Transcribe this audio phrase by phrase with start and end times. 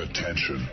[0.00, 0.68] Attention.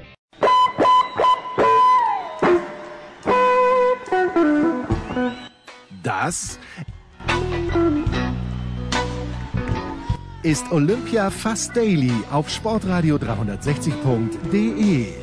[6.04, 6.60] Das
[10.44, 15.14] ist Olympia Fast Daily auf sportradio360.de.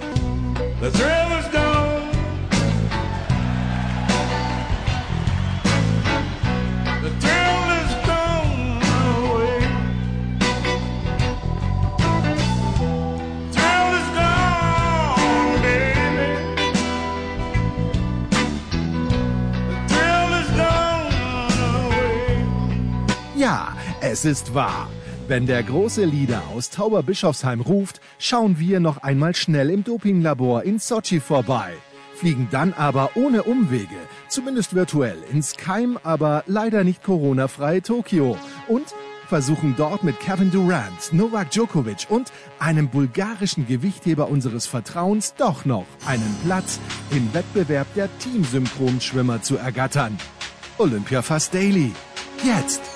[24.24, 24.90] ist wahr.
[25.28, 30.78] Wenn der große Leader aus Tauberbischofsheim ruft, schauen wir noch einmal schnell im Dopinglabor in
[30.78, 31.72] Sochi vorbei.
[32.14, 33.96] Fliegen dann aber ohne Umwege,
[34.28, 38.36] zumindest virtuell, ins Keim, aber leider nicht Corona-freie Tokio
[38.68, 38.94] und
[39.26, 45.86] versuchen dort mit Kevin Durant, Novak Djokovic und einem bulgarischen Gewichtheber unseres Vertrauens doch noch
[46.06, 46.78] einen Platz
[47.10, 50.18] im Wettbewerb der Teamsynchronschwimmer zu ergattern.
[50.76, 51.92] Olympia Fast Daily.
[52.44, 52.91] Jetzt.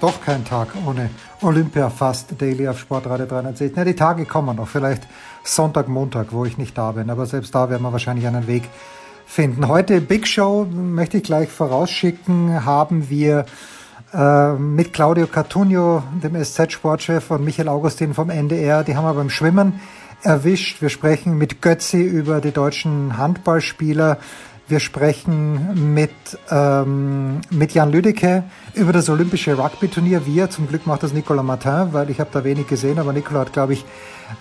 [0.00, 1.08] Doch kein Tag ohne
[1.40, 3.72] Olympia Fast Daily auf Sportradio 360.
[3.76, 5.08] Na, die Tage kommen noch, vielleicht
[5.42, 8.64] Sonntag, Montag, wo ich nicht da bin, aber selbst da werden wir wahrscheinlich einen Weg
[9.24, 9.68] finden.
[9.68, 13.46] Heute Big Show, möchte ich gleich vorausschicken, haben wir
[14.12, 19.30] äh, mit Claudio Cartunio, dem SZ-Sportchef, und Michael Augustin vom NDR, die haben wir beim
[19.30, 19.80] Schwimmen
[20.22, 20.82] erwischt.
[20.82, 24.18] Wir sprechen mit Götzi über die deutschen Handballspieler.
[24.68, 26.10] Wir sprechen mit,
[26.50, 28.42] ähm, mit Jan Lüdecke
[28.74, 30.26] über das olympische Rugby-Turnier.
[30.26, 33.46] Wir, zum Glück macht das Nicolas Martin, weil ich habe da wenig gesehen, aber Nicolas
[33.46, 33.84] hat, glaube ich,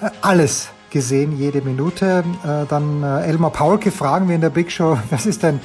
[0.02, 2.24] äh, alles gesehen, jede Minute.
[2.44, 5.60] Äh, dann äh, Elmar Paulke fragen wir in der Big Show, was ist denn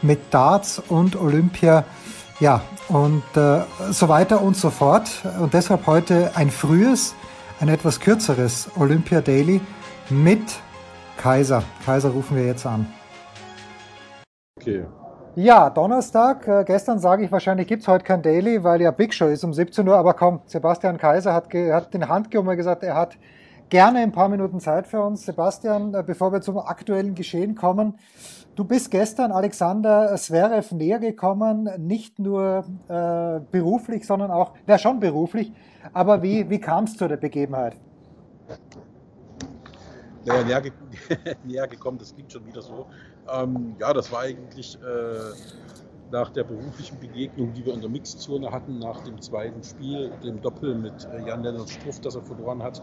[0.00, 1.84] mit Darts und Olympia?
[2.40, 5.10] Ja, und äh, so weiter und so fort.
[5.40, 7.14] Und deshalb heute ein frühes,
[7.60, 9.60] ein etwas kürzeres Olympia Daily
[10.08, 10.40] mit
[11.18, 11.62] Kaiser.
[11.84, 12.86] Kaiser rufen wir jetzt an.
[14.66, 14.84] Okay.
[15.36, 16.48] Ja, Donnerstag.
[16.48, 19.54] Äh, gestern sage ich, wahrscheinlich gibt's heute kein Daily, weil ja Big Show ist um
[19.54, 19.96] 17 Uhr.
[19.96, 23.16] Aber komm, Sebastian Kaiser hat, ge hat den Hand gehoben und gesagt, er hat
[23.68, 25.24] gerne ein paar Minuten Zeit für uns.
[25.24, 27.94] Sebastian, äh, bevor wir zum aktuellen Geschehen kommen,
[28.56, 34.98] du bist gestern Alexander Zverev näher gekommen, nicht nur äh, beruflich, sondern auch, ja schon
[34.98, 35.52] beruflich,
[35.92, 37.76] aber wie, wie kam es zu der Begebenheit?
[40.24, 40.72] Naja, näher, ge
[41.44, 42.86] näher gekommen, das klingt schon wieder so.
[43.32, 45.32] Ähm, ja, das war eigentlich äh,
[46.10, 50.40] nach der beruflichen Begegnung, die wir in der Mixzone hatten, nach dem zweiten Spiel, dem
[50.40, 52.82] Doppel mit äh, Jan-Lennart Struff, das er verloren hat,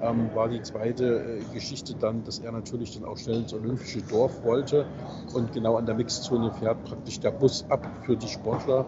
[0.00, 4.00] ähm, war die zweite äh, Geschichte dann, dass er natürlich dann auch schnell ins Olympische
[4.02, 4.86] Dorf wollte.
[5.34, 8.86] Und genau an der Mixzone fährt praktisch der Bus ab für die Sportler.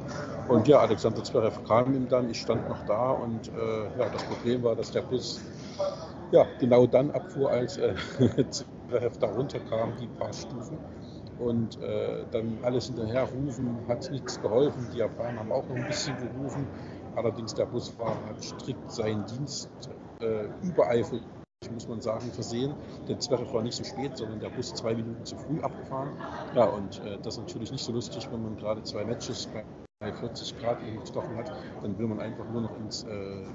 [0.48, 4.24] Und ja, Alexander Zverev kam ihm dann, ich stand noch da und äh, ja, das
[4.24, 5.40] Problem war, dass der Bus
[6.32, 7.94] ja, genau dann abfuhr, als äh,
[8.90, 10.78] Da runterkam, die paar Stufen.
[11.38, 14.86] Und äh, dann alles hinterher rufen, hat nichts geholfen.
[14.92, 16.66] Die Japaner haben auch noch ein bisschen gerufen.
[17.16, 19.68] Allerdings der Busfahrer hat strikt seinen Dienst
[20.20, 21.22] äh, übereifrig,
[21.72, 22.74] muss man sagen, versehen.
[23.08, 26.10] Der Zverev war nicht so spät, sondern der Bus zwei Minuten zu früh abgefahren.
[26.54, 29.48] Ja, und äh, das ist natürlich nicht so lustig, wenn man gerade zwei Matches
[30.00, 31.52] bei 40 Grad gestochen hat.
[31.82, 33.46] Dann will man einfach nur noch ins äh,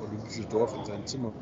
[0.00, 1.32] olympische Dorf, in sein Zimmer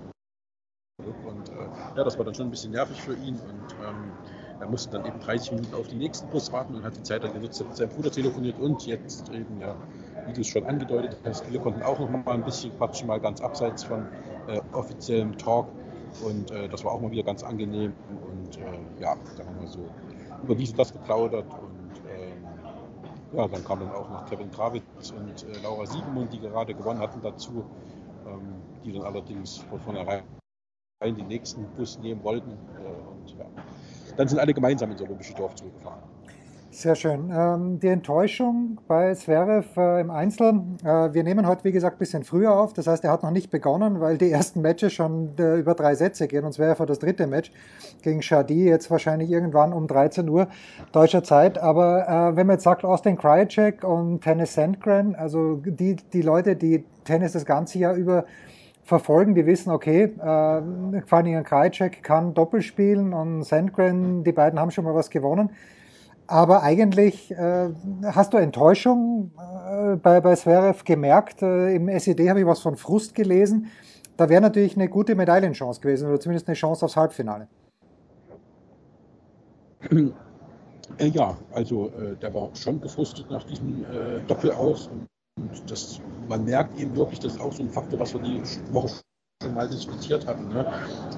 [1.26, 3.34] und äh, ja, das war dann schon ein bisschen nervig für ihn.
[3.34, 4.12] Und ähm,
[4.60, 7.24] er musste dann eben 30 Minuten auf den nächsten Bus warten und hat die Zeit
[7.24, 9.74] dann genutzt, hat mit seinem Bruder telefoniert und jetzt eben, ja,
[10.26, 13.20] wie du es schon angedeutet hast, wir konnten auch noch mal ein bisschen quatschen, mal
[13.20, 14.06] ganz abseits von
[14.48, 15.68] äh, offiziellem Talk.
[16.24, 17.92] Und äh, das war auch mal wieder ganz angenehm.
[18.30, 19.86] Und äh, ja, dann haben wir so
[20.42, 21.46] über dies und das geplaudert.
[21.52, 22.42] Und ähm,
[23.36, 27.00] ja, dann kam dann auch noch Kevin Krawitz und äh, Laura Siegemund, die gerade gewonnen
[27.00, 27.64] hatten, dazu,
[28.26, 30.22] ähm, die dann allerdings von vornherein
[31.04, 32.52] den nächsten Bus nehmen wollten.
[32.52, 33.44] Äh, Und ja,
[34.16, 36.00] dann sind alle gemeinsam ins Olympische Dorf zurückgefahren.
[36.70, 37.30] Sehr schön.
[37.34, 40.62] Ähm, die Enttäuschung bei Zverev äh, im Einzel.
[40.82, 42.72] Äh, wir nehmen heute, wie gesagt, ein bisschen früher auf.
[42.72, 46.28] Das heißt, er hat noch nicht begonnen, weil die ersten Matches schon über drei Sätze
[46.28, 46.44] gehen.
[46.44, 47.52] Und Zverev hat das dritte Match
[48.02, 50.48] gegen Shadi jetzt wahrscheinlich irgendwann um 13 Uhr
[50.92, 51.58] deutscher Zeit.
[51.58, 56.84] Aber wenn man jetzt sagt, Austin Krajicek und Tennis Sandgren, also die, die Leute, die
[57.04, 58.26] Tennis das ganze Jahr über
[58.86, 64.60] verfolgen, die wissen, okay, äh, vor allem Krajicek kann Doppel spielen und Sandgren, die beiden
[64.60, 65.50] haben schon mal was gewonnen.
[66.28, 67.68] Aber eigentlich äh,
[68.04, 71.42] hast du Enttäuschung äh, bei, bei Zverev gemerkt.
[71.42, 73.66] Äh, Im SED habe ich was von Frust gelesen.
[74.16, 77.48] Da wäre natürlich eine gute Medaillenchance gewesen oder zumindest eine Chance aufs Halbfinale.
[80.98, 84.88] Äh, ja, also äh, der war schon gefrustet nach diesem äh, Doppel aus.
[84.88, 85.06] Und
[85.66, 88.42] das, man merkt eben wirklich, das ist auch so ein Faktor, was wir die
[88.72, 88.88] Woche
[89.42, 90.48] schon mal diskutiert hatten.
[90.48, 90.66] Ne?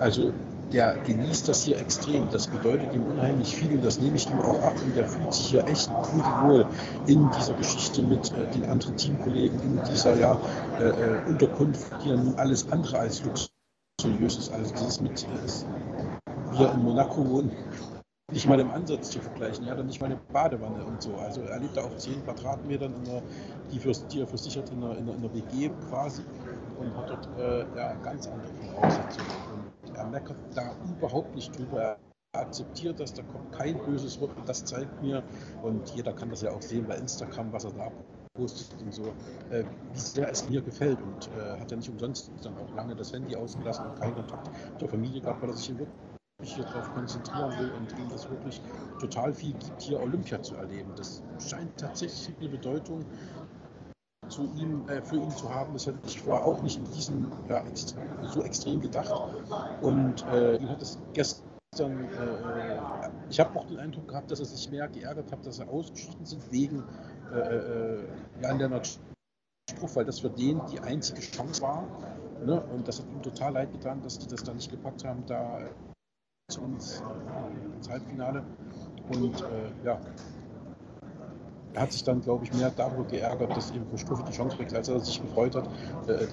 [0.00, 0.32] Also
[0.72, 2.28] der genießt das hier extrem.
[2.30, 4.74] Das bedeutet ihm unheimlich viel und das nehme ich ihm auch ab.
[4.84, 6.66] Und der fühlt sich hier echt pudelwohl
[7.06, 10.38] in dieser Geschichte mit äh, den anderen Teamkollegen, in dieser ja,
[10.78, 14.52] äh, äh Unterkunft, die ja nun alles andere als luxuriös ist.
[14.52, 17.52] Also dieses mit äh, wir in Monaco wohnen,
[18.30, 19.66] nicht mal im Ansatz zu vergleichen.
[19.66, 21.14] Er hat nicht mal eine Badewanne und so.
[21.16, 23.22] Also er lebt da auf 10 Quadratmetern, in der,
[23.72, 26.22] die, für, die er versichert in einer, in, einer, in WG quasi
[26.78, 29.26] und hat dort äh, ja, ganz andere Voraussetzungen.
[29.84, 31.80] Und er meckert da überhaupt nicht drüber.
[32.32, 35.22] Er akzeptiert das, da kommt kein böses Wort und das zeigt mir,
[35.62, 37.90] und jeder kann das ja auch sehen bei Instagram, was er da
[38.34, 39.04] postet und so,
[39.50, 39.64] äh,
[39.94, 40.98] wie sehr es mir gefällt.
[41.00, 44.50] Und äh, hat ja nicht umsonst dann auch lange das Handy ausgelassen und keinen Kontakt
[44.78, 45.86] zur Familie gehabt, weil er sich hier
[46.38, 48.60] wirklich hier darauf konzentrieren will und ihm das wirklich
[49.00, 50.92] total viel gibt, hier Olympia zu erleben.
[50.96, 53.04] Das scheint tatsächlich eine Bedeutung
[54.28, 55.72] zu ihm, äh, für ihn zu haben.
[55.72, 57.64] Das hätte ich vorher auch nicht in diesem ja,
[58.28, 59.12] so extrem gedacht.
[59.80, 62.78] Und äh, hat es gestern, äh,
[63.30, 66.24] ich habe auch den Eindruck gehabt, dass er sich mehr geärgert hat, dass er ausgeschieden
[66.24, 66.84] sind wegen
[67.32, 68.04] äh, äh
[68.42, 68.98] Jan Lennart
[69.70, 71.84] Spruch, weil das für den die einzige Chance war.
[72.44, 72.62] Ne?
[72.72, 75.58] Und das hat ihm total leid getan, dass die das da nicht gepackt haben, da
[76.50, 78.42] zu uns äh, ins Halbfinale.
[79.10, 79.98] Und äh, ja,
[81.74, 84.56] er hat sich dann, glaube ich, mehr darüber geärgert, dass ihm für Stufe die Chance
[84.56, 85.66] kriegt, als er sich gefreut hat,
[86.08, 86.26] äh,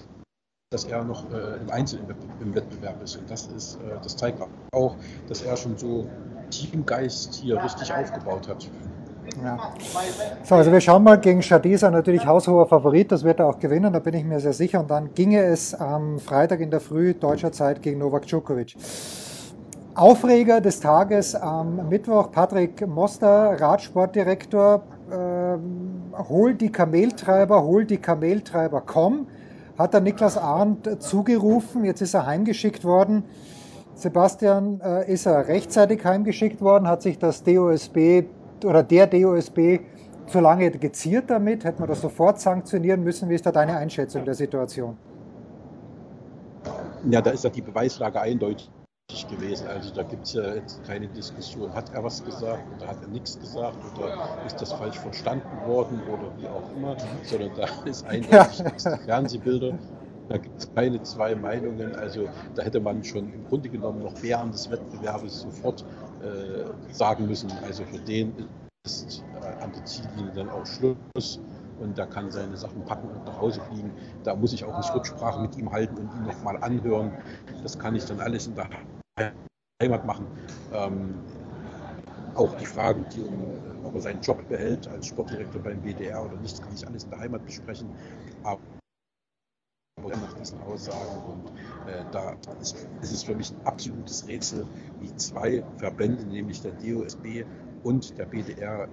[0.71, 1.99] dass er noch äh, im Einzel
[2.39, 3.17] im Wettbewerb ist.
[3.17, 4.41] Und das ist, äh, das zeigt
[4.71, 4.95] auch,
[5.27, 6.09] dass er schon so
[6.49, 8.69] Teamgeist hier richtig aufgebaut hat.
[9.43, 9.73] Ja.
[10.43, 13.91] So, also wir schauen mal gegen Shadisa, natürlich haushoher Favorit, das wird er auch gewinnen,
[13.91, 14.79] da bin ich mir sehr sicher.
[14.79, 18.77] Und dann ginge es am Freitag in der Früh deutscher Zeit gegen Novak Djokovic.
[19.95, 28.83] Aufreger des Tages am Mittwoch, Patrick Moster, Radsportdirektor, äh, holt die Kameltreiber, holt die Kameltreiber,
[28.85, 29.27] komm,
[29.77, 33.23] hat der Niklas Arndt zugerufen, jetzt ist er heimgeschickt worden.
[33.93, 38.25] Sebastian, äh, ist er rechtzeitig heimgeschickt worden, hat sich das DOSB
[38.65, 39.79] oder der DOSB
[40.27, 44.25] zu lange geziert damit, hätte man das sofort sanktionieren müssen, wie ist da deine Einschätzung
[44.25, 44.97] der Situation?
[47.09, 48.69] Ja, da ist ja die Beweislage eindeutig
[49.29, 49.67] gewesen.
[49.67, 51.73] Also da gibt es ja jetzt keine Diskussion.
[51.73, 56.01] Hat er was gesagt oder hat er nichts gesagt oder ist das falsch verstanden worden
[56.07, 58.97] oder wie auch immer, sondern da ist eindeutig ja.
[58.97, 59.77] Fernsehbilder.
[60.29, 61.95] Da gibt es keine zwei Meinungen.
[61.95, 65.85] Also da hätte man schon im Grunde genommen noch während des Wettbewerbes sofort
[66.23, 68.33] äh, sagen müssen, also für den
[68.85, 71.39] ist äh, an der Ziellinie dann auch Schluss
[71.79, 73.91] und da kann seine Sachen packen und nach Hause fliegen.
[74.23, 77.11] Da muss ich auch nicht Rücksprache mit ihm halten und ihn nochmal anhören.
[77.61, 78.67] Das kann ich dann alles in der
[79.81, 80.27] Heimat machen.
[80.73, 81.15] Ähm,
[82.35, 83.23] auch die Fragen, die,
[83.83, 87.09] ob er seinen Job behält als Sportdirektor beim BDR oder nicht, kann ich alles in
[87.11, 87.89] der Heimat besprechen.
[88.43, 88.59] Aber
[90.03, 91.47] nach diesen Aussagen und
[91.89, 94.67] äh, da ist, ist, es für mich ein absolutes Rätsel,
[94.99, 97.45] wie zwei Verbände, nämlich der DOSB
[97.83, 98.87] und der BDR, äh,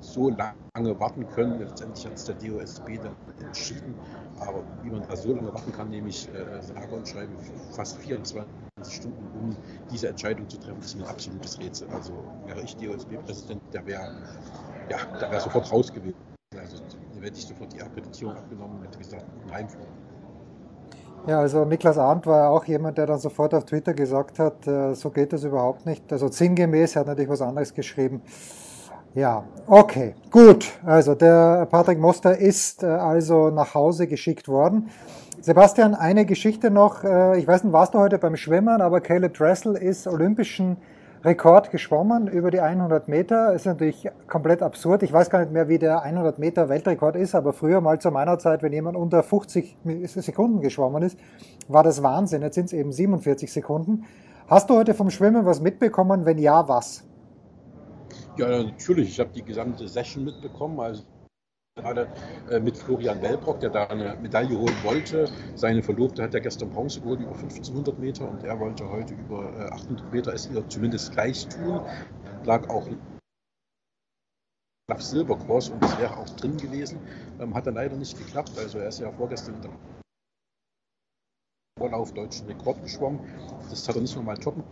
[0.00, 1.58] so lange warten können.
[1.58, 3.94] Letztendlich hat es der DOSB dann entschieden,
[4.38, 7.32] aber wie man da so lange warten kann, nämlich äh, sage und schreibe
[7.72, 8.42] fast 24
[8.90, 9.56] Stunden, um
[9.90, 11.88] diese Entscheidung zu treffen, ist mir ein absolutes Rätsel.
[11.90, 12.12] Also
[12.46, 14.14] wäre ich DOSB-Präsident, der wäre
[14.90, 16.16] ja, der wäre sofort raus gewesen.
[16.58, 19.86] Also da hätte ich sofort die Akkreditierung abgenommen und hätte gesagt, ein Heimflug.
[21.26, 24.94] Ja, also Niklas Arndt war auch jemand, der dann sofort auf Twitter gesagt hat, äh,
[24.94, 26.12] so geht das überhaupt nicht.
[26.12, 28.20] Also sinngemäß, er hat natürlich was anderes geschrieben.
[29.14, 30.66] Ja, okay, gut.
[30.84, 34.90] Also der Patrick Moster ist äh, also nach Hause geschickt worden.
[35.44, 37.04] Sebastian, eine Geschichte noch.
[37.04, 40.78] Äh, ich weiß nicht, warst du heute beim Schwimmen, aber Caleb Dressel ist olympischen
[41.22, 43.52] Rekord geschwommen über die 100 Meter.
[43.52, 45.02] Ist natürlich komplett absurd.
[45.02, 48.10] Ich weiß gar nicht mehr, wie der 100 Meter Weltrekord ist, aber früher mal zu
[48.10, 51.18] meiner Zeit, wenn jemand unter 50 Sekunden geschwommen ist,
[51.68, 52.40] war das Wahnsinn.
[52.40, 54.06] Jetzt sind es eben 47 Sekunden.
[54.46, 56.24] Hast du heute vom Schwimmen was mitbekommen?
[56.24, 57.04] Wenn ja, was?
[58.38, 59.10] Ja, natürlich.
[59.10, 60.80] Ich habe die gesamte Session mitbekommen.
[60.80, 61.02] Also
[61.76, 62.08] gerade
[62.50, 65.28] äh, mit Florian Wellbrock, der da eine Medaille holen wollte.
[65.54, 69.52] Seine Verlobte hat ja gestern Bronze geholt über 1500 Meter und er wollte heute über
[69.58, 71.80] äh, 800 Meter es ihr zumindest gleich tun.
[72.44, 72.88] Lag auch
[74.90, 77.00] auf Silbercross und das wäre auch drin gewesen.
[77.40, 78.52] Ähm, hat dann leider nicht geklappt.
[78.56, 79.70] Also er ist ja vorgestern in der
[81.78, 83.20] Vorlauf deutschen Rekord geschwommen.
[83.68, 84.62] Das hat er nicht nochmal toppen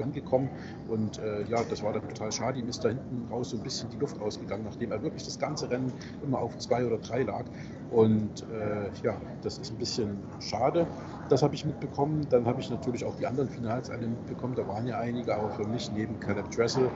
[0.00, 0.50] angekommen.
[0.88, 2.58] Und äh, ja, das war dann total schade.
[2.58, 5.38] Ihm ist da hinten raus so ein bisschen die Luft ausgegangen, nachdem er wirklich das
[5.38, 5.92] ganze Rennen
[6.24, 7.44] immer auf zwei oder drei lag.
[7.90, 10.86] Und äh, ja, das ist ein bisschen schade.
[11.28, 12.26] Das habe ich mitbekommen.
[12.30, 14.54] Dann habe ich natürlich auch die anderen Finals alle mitbekommen.
[14.56, 16.90] Da waren ja einige, aber für mich neben Caleb Dressel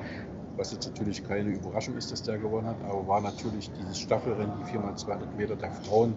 [0.56, 4.52] was jetzt natürlich keine Überraschung ist, dass der gewonnen hat, aber war natürlich dieses Staffelrennen,
[4.58, 6.14] die 4x200 Meter der Frauen,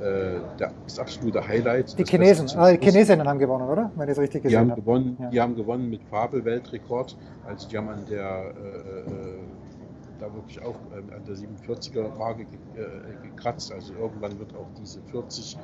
[0.00, 1.98] der, das absolute Highlight.
[1.98, 2.78] Die Chinesen, ah, die.
[2.78, 3.90] Chinesinnen haben gewonnen, oder?
[3.96, 4.80] Wenn ich es richtig Die gesehen haben, habe.
[4.82, 5.30] gewonnen, Ja.
[5.30, 7.16] die haben gewonnen mit Fabel-Weltrekord.
[7.46, 9.38] Also die haben an der, äh, äh,
[10.18, 13.72] da wirklich auch äh, an der 47er-Marke ge äh, gekratzt.
[13.72, 15.56] Also irgendwann wird auch diese 40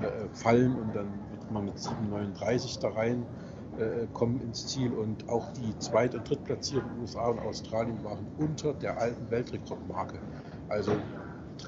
[0.00, 3.24] äh, fallen und dann wird man mit 7,39 da rein
[3.78, 4.92] äh, kommen ins Ziel.
[4.92, 10.18] Und auch die Zweit- und Drittplatzierten USA und Australien waren unter der alten Weltrekordmarke.
[10.68, 10.92] Also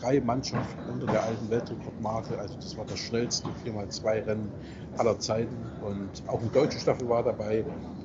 [0.01, 2.39] drei Mannschaften unter der alten Weltrekordmarke.
[2.39, 4.51] Also das war das schnellste 4x2-Rennen
[4.97, 5.57] aller Zeiten.
[5.83, 7.65] Und auch eine deutsche Staffel war dabei,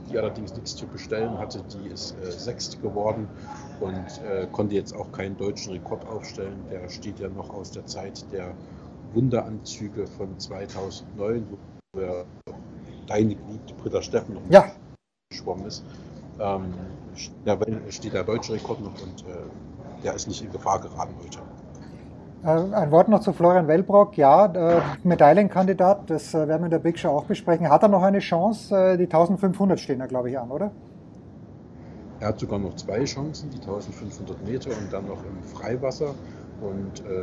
[0.10, 1.64] die allerdings nichts zu bestellen hatte.
[1.74, 3.28] Die ist äh, Sechste geworden
[3.80, 6.64] und äh, konnte jetzt auch keinen deutschen Rekord aufstellen.
[6.72, 8.54] Der steht ja noch aus der Zeit der
[9.14, 11.46] Wunderanzüge von 2009,
[11.94, 12.26] wo
[13.08, 14.72] deine geliebte Britta Steffen noch Ja.
[15.30, 15.84] geschwommen ist.
[16.40, 16.74] Ähm,
[17.46, 17.58] da
[17.90, 21.40] steht der deutsche Rekord noch und äh, der ist nicht in Gefahr geraten heute.
[22.44, 24.18] Äh, Ein Wort noch zu Florian Wellbrock.
[24.18, 27.70] Ja, äh, Medaillenkandidat, das äh, werden wir in der Big Show auch besprechen.
[27.70, 28.98] Hat er noch eine Chance?
[28.98, 30.72] Die 1500 stehen da, glaube ich, an, oder?
[32.20, 36.16] Er hat sogar noch zwei Chancen, die 1500 Meter und dann noch im Freiwasser.
[36.60, 37.22] Und äh,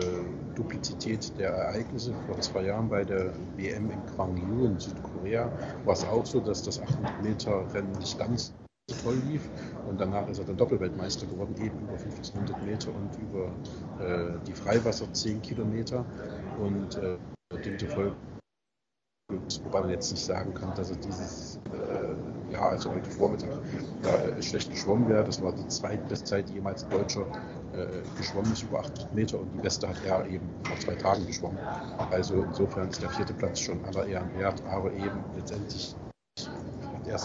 [0.54, 5.50] Duplizität der Ereignisse vor zwei Jahren bei der WM in Gwangju in Südkorea
[5.84, 8.54] war es auch so, dass das 800 Meter Rennen nicht ganz
[9.02, 9.48] toll lief.
[9.88, 13.52] Und danach ist er dann Doppelweltmeister geworden, eben über 1500 Meter und über
[14.04, 16.04] äh, die Freiwasser 10 Kilometer.
[16.58, 17.16] Und äh,
[17.64, 18.14] demzufolge
[19.64, 23.48] Wobei man jetzt nicht sagen kann, dass er dieses, äh, ja, also heute Vormittag
[24.02, 25.24] äh, schlecht geschwommen wäre.
[25.24, 27.26] Das war die zweitbeste Zeit, die jemals Deutscher
[27.72, 27.86] äh,
[28.18, 29.40] geschwommen ist, über 800 Meter.
[29.40, 31.58] Und die beste hat er eben vor zwei Tagen geschwommen.
[32.10, 34.62] Also insofern ist der vierte Platz schon aller Ehren wert.
[34.66, 35.96] Aber eben letztendlich
[36.36, 37.18] hat er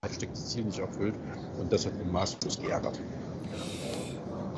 [0.00, 1.16] sein gestecktes Ziel nicht erfüllt.
[1.60, 3.00] Und das hat ihn maßlos geärgert.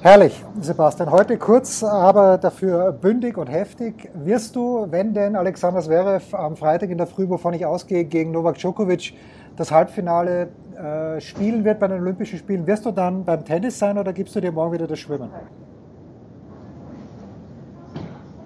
[0.02, 1.10] Herrlich, Sebastian.
[1.10, 4.10] Heute kurz, aber dafür bündig und heftig.
[4.12, 8.32] Wirst du, wenn denn Alexander Zverev am Freitag in der Früh, wovon ich ausgehe, gegen
[8.32, 9.14] Novak Djokovic
[9.56, 13.96] das Halbfinale äh, spielen wird bei den Olympischen Spielen, wirst du dann beim Tennis sein
[13.96, 15.30] oder gibst du dir morgen wieder das Schwimmen?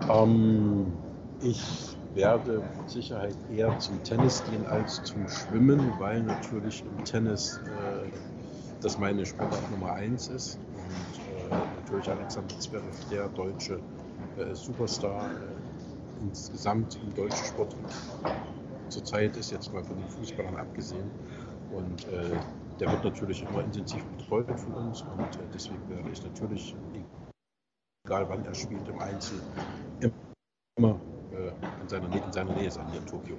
[0.09, 0.93] Ähm,
[1.41, 7.61] ich werde mit Sicherheit eher zum Tennis gehen als zum Schwimmen, weil natürlich im Tennis
[7.65, 8.09] äh,
[8.81, 10.59] das meine Sportart Nummer eins ist.
[10.77, 13.81] Und äh, natürlich Alexander Zverev, der deutsche
[14.39, 17.75] äh, Superstar äh, insgesamt im deutschen Sport
[18.89, 21.11] zurzeit ist, jetzt mal von den Fußballern abgesehen.
[21.73, 22.31] Und äh,
[22.79, 26.77] der wird natürlich immer intensiv betreut von uns und äh, deswegen werde ich natürlich,
[28.07, 29.39] egal wann er spielt im Einzel,
[30.77, 31.01] immer
[31.83, 33.37] in, seiner, in seiner Nähe sein hier in Tokio.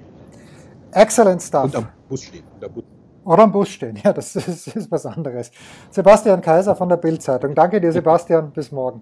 [0.91, 1.65] Excellent stuff.
[1.65, 2.43] Und am Bus stehen.
[2.73, 2.83] Bus
[3.23, 5.51] Oder am Bus stehen, ja, das ist, ist was anderes.
[5.89, 7.53] Sebastian Kaiser von der Bild-Zeitung.
[7.55, 8.51] Danke dir, Sebastian.
[8.51, 9.01] Bis morgen.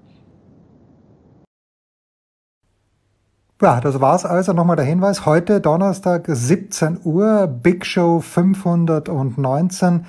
[3.63, 4.51] Ja, das war's also.
[4.51, 5.25] Nochmal der Hinweis.
[5.25, 10.05] Heute Donnerstag 17 Uhr, Big Show 519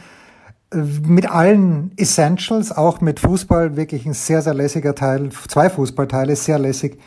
[0.73, 6.35] äh, mit allen Essentials, auch mit Fußball, wirklich ein sehr, sehr lässiger Teil, zwei Fußballteile,
[6.35, 6.99] sehr lässig,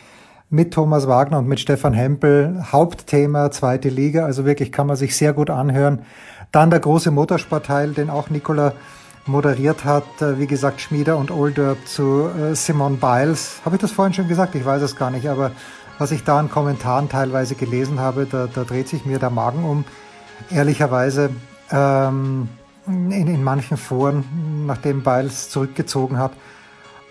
[0.50, 5.16] mit Thomas Wagner und mit Stefan Hempel, Hauptthema zweite Liga, also wirklich kann man sich
[5.16, 6.00] sehr gut anhören.
[6.52, 8.72] Dann der große Motorsportteil, den auch Nicola
[9.26, 13.60] moderiert hat, äh, wie gesagt, Schmieder und Olderb zu äh, Simon Biles.
[13.64, 14.54] Habe ich das vorhin schon gesagt?
[14.54, 15.50] Ich weiß es gar nicht, aber
[15.98, 19.64] was ich da an Kommentaren teilweise gelesen habe, da, da dreht sich mir der Magen
[19.64, 19.84] um,
[20.50, 21.30] ehrlicherweise.
[21.70, 22.48] Ähm,
[22.88, 24.24] in, in manchen Foren,
[24.66, 26.32] nachdem Biles zurückgezogen hat.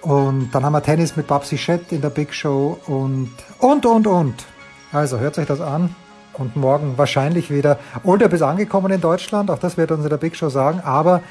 [0.01, 4.07] Und dann haben wir Tennis mit Babsi Schett in der Big Show und, und, und,
[4.07, 4.45] und.
[4.91, 5.95] Also hört euch das an.
[6.33, 7.79] Und morgen wahrscheinlich wieder.
[8.03, 10.81] Older ist angekommen in Deutschland, auch das wird uns in der Big Show sagen.
[10.81, 11.21] Aber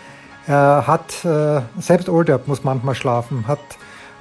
[0.49, 3.61] er hat, äh, selbst Older muss manchmal schlafen, hat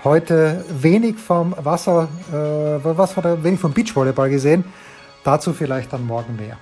[0.04, 2.36] heute wenig vom Wasser, äh,
[2.84, 4.64] was war da, wenig vom Beachvolleyball gesehen.
[5.24, 6.58] Dazu vielleicht dann morgen mehr.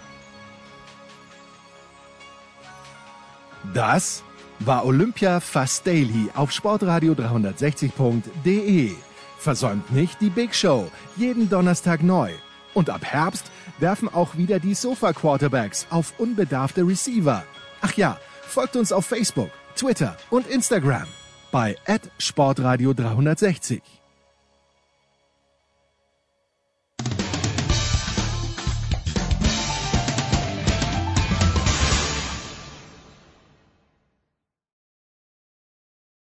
[3.74, 4.24] Das
[4.66, 8.92] war Olympia Fast Daily auf Sportradio 360.de.
[9.38, 12.32] Versäumt nicht die Big Show, jeden Donnerstag neu.
[12.74, 13.46] Und ab Herbst
[13.80, 17.44] werfen auch wieder die Sofa Quarterbacks auf unbedarfte Receiver.
[17.82, 21.08] Ach ja, folgt uns auf Facebook, Twitter und Instagram
[21.52, 21.76] bei
[22.18, 24.03] Sportradio 360.